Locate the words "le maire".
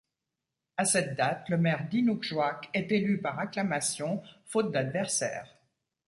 1.49-1.87